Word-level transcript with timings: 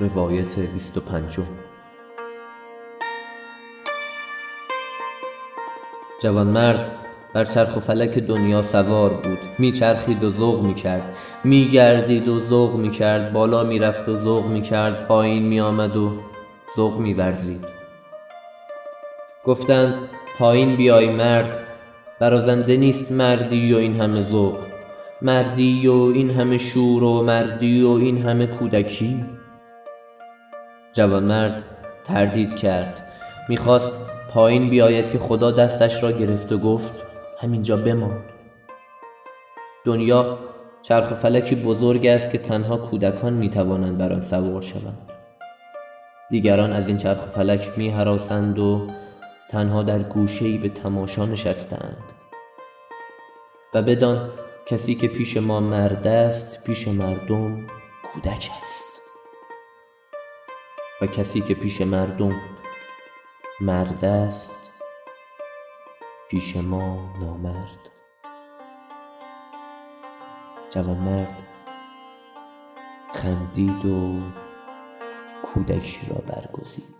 روایت 0.00 0.58
بیست 0.58 0.98
و 0.98 1.00
پنجم. 1.00 1.42
جوانمرد 6.22 6.90
بر 7.32 7.44
چرخ 7.44 7.76
و 7.76 7.80
فلک 7.80 8.18
دنیا 8.18 8.62
سوار 8.62 9.10
بود. 9.10 9.38
میچرخید 9.58 10.24
و 10.24 10.30
ذوق 10.30 10.62
می‌کرد. 10.62 11.16
میگردید 11.44 12.28
و 12.28 12.40
ذوق 12.40 12.76
می‌کرد. 12.76 13.32
بالا 13.32 13.64
می‌رفت 13.64 14.08
و 14.08 14.16
ذوق 14.16 14.46
می‌کرد. 14.46 15.06
پایین 15.06 15.42
میآمد 15.42 15.96
و 15.96 16.12
ذوق 16.76 16.98
میورزید. 16.98 17.64
گفتند 19.44 19.94
پایین 20.38 20.76
بیای 20.76 21.08
مرد. 21.08 21.58
برازنده 22.20 22.76
نیست 22.76 23.12
مردی 23.12 23.74
و 23.74 23.76
این 23.76 24.00
همه 24.00 24.20
ذوق. 24.20 24.56
مردی 25.22 25.86
و 25.88 26.12
این 26.14 26.30
همه 26.30 26.58
شور 26.58 27.02
و 27.02 27.22
مردی 27.22 27.82
و 27.82 27.88
این 27.88 28.22
همه 28.22 28.46
کودکی. 28.46 29.24
جوانمرد 30.94 31.62
تردید 32.04 32.56
کرد. 32.56 33.08
می‌خواست 33.48 34.04
پایین 34.30 34.70
بیاید 34.70 35.10
که 35.10 35.18
خدا 35.18 35.50
دستش 35.50 36.02
را 36.02 36.12
گرفت 36.12 36.52
و 36.52 36.58
گفت 36.58 36.94
همینجا 37.40 37.76
بمان. 37.76 38.24
دنیا 39.84 40.38
چرخ 40.82 41.12
و 41.12 41.14
فلکی 41.14 41.54
بزرگ 41.54 42.06
است 42.06 42.30
که 42.30 42.38
تنها 42.38 42.76
کودکان 42.76 43.32
می‌توانند 43.32 43.98
بر 43.98 44.12
آن 44.12 44.22
سوار 44.22 44.62
شوند. 44.62 45.10
دیگران 46.30 46.72
از 46.72 46.88
این 46.88 46.96
چرخ 46.96 47.22
و 47.22 47.26
فلک 47.26 47.70
می 47.76 47.88
هراسند 47.88 48.58
و 48.58 48.86
تنها 49.50 49.82
در 49.82 49.98
گوشهای 49.98 50.58
به 50.58 50.68
تماشا 50.68 51.26
نشستند 51.26 52.02
و 53.74 53.82
بدان 53.82 54.30
کسی 54.66 54.94
که 54.94 55.08
پیش 55.08 55.36
ما 55.36 55.60
مرد 55.60 56.06
است 56.06 56.62
پیش 56.62 56.88
مردم 56.88 57.66
کودک 58.12 58.50
است. 58.58 58.93
و 61.00 61.06
کسی 61.06 61.40
که 61.40 61.54
پیش 61.54 61.80
مردم 61.80 62.40
مرد 63.60 64.04
است 64.04 64.72
پیش 66.28 66.56
ما 66.56 67.14
نامرد. 67.20 67.90
جوانمرد 70.70 71.42
خندید 73.14 73.86
و 73.86 74.20
کودکی 75.42 76.06
را 76.06 76.16
برگزید. 76.16 76.93